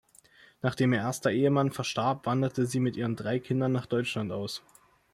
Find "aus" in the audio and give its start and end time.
4.31-4.63